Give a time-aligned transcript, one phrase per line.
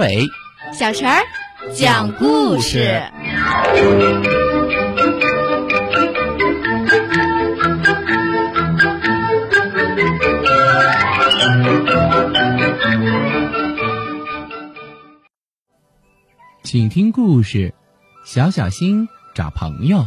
[0.00, 0.26] 伟、
[0.72, 1.22] 小陈儿
[1.74, 3.02] 讲故事。
[16.62, 17.74] 请听故事：
[18.24, 20.06] 小小星找朋友。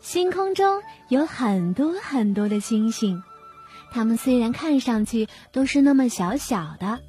[0.00, 3.22] 星空中有很多很多的星星，
[3.92, 7.00] 它们虽然看上去都是那么小小的，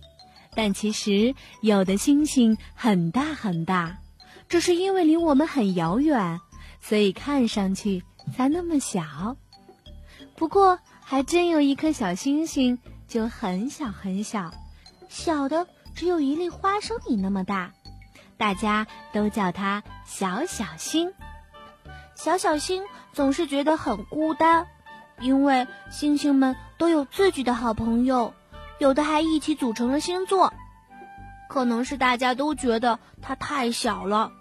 [0.56, 3.98] 但其实有的星星很大很大。
[4.50, 6.42] 这是因为离我们很遥远，
[6.82, 8.04] 所以看上去
[8.36, 9.38] 才那么小。
[10.36, 14.52] 不过，还真有一颗小星星就很小很小，
[15.08, 17.72] 小的只有一粒花生米那么大。
[18.38, 21.14] 大家都叫它小小星。
[22.16, 24.68] 小小星总是觉得很孤单，
[25.20, 28.34] 因为星星们都有自己的好朋友，
[28.82, 30.52] 有的还一起组成了星座。
[31.48, 34.32] 可能是大家都觉得它太小了，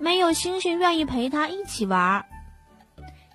[0.00, 2.26] 没有星星愿意陪它一起玩。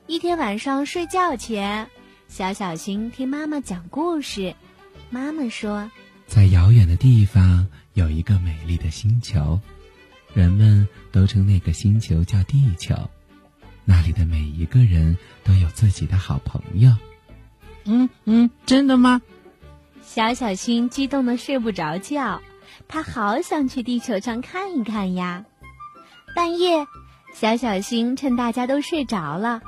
[0.05, 1.87] 一天晚上睡觉前，
[2.27, 4.53] 小小星听妈妈讲故事。
[5.09, 5.89] 妈妈说，
[6.27, 9.57] 在遥远的地方有一个美丽的星球。
[10.33, 12.93] 人们都称那个星球叫地球，
[13.85, 16.93] 那里的每一个人都有自己的好朋友。
[17.85, 19.21] 嗯嗯，真的吗？
[20.11, 22.41] 小小星激动的睡不着觉，
[22.87, 25.45] 他好想去地球上看一看呀。
[26.35, 26.87] 半夜，
[27.35, 29.61] 小小星趁大家都睡着了，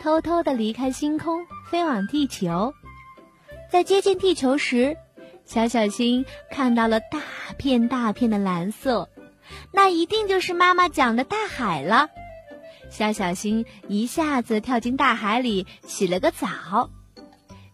[0.00, 2.74] 偷偷的离开星空，飞往地球。
[3.72, 4.96] 在接近地球时，
[5.44, 7.20] 小小星看到了大
[7.56, 9.08] 片大片的蓝色。
[9.72, 12.08] 那一定就是妈妈讲的大海了。
[12.88, 16.88] 小小星一下子跳进大海里，洗了个澡。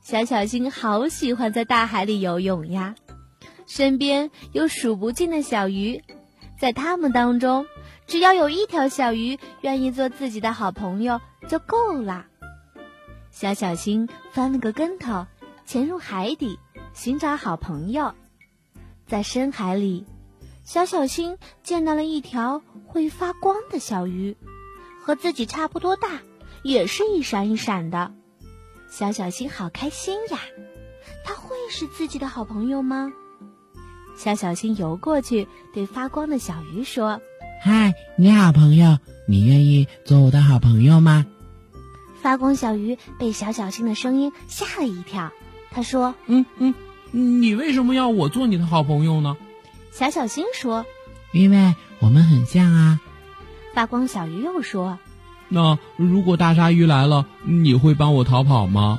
[0.04, 2.94] 小小星好喜欢在大海里游泳呀，
[3.66, 6.04] 身边有数不尽的小鱼，
[6.60, 7.64] 在它们当中，
[8.06, 12.26] 只要有一条小鱼愿意做自己的好朋友就够了。
[13.30, 15.26] 小小星翻了个跟头，
[15.64, 16.58] 潜入海底
[16.92, 18.12] 寻找好朋友，
[19.06, 20.04] 在深海里。
[20.64, 24.36] 小小星见到了一条会发光的小鱼，
[25.00, 26.20] 和自己差不多大，
[26.62, 28.12] 也是一闪一闪的。
[28.96, 30.38] 小小星好开心呀！
[31.24, 33.12] 他会是自己的好朋友吗？
[34.16, 37.20] 小小星游过去，对发光的小鱼说
[37.60, 41.26] ：“嗨，你好，朋友，你愿意做我的好朋友吗？”
[42.22, 45.32] 发光小鱼被小小星的声音吓了一跳，
[45.72, 46.72] 他说：“嗯嗯，
[47.10, 49.36] 你为什么要我做你的好朋友呢？”
[49.90, 50.86] 小小星说
[51.34, 53.00] ：“因为我们很像啊。”
[53.74, 55.00] 发光小鱼又说
[55.54, 58.98] ：“那如果大鲨鱼来了，你会帮我逃跑吗？”